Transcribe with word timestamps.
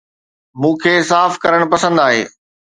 مون 0.59 0.73
کي 0.83 0.93
صاف 1.11 1.31
ڪرڻ 1.43 1.61
پسند 1.73 1.95
آهي 2.07 2.21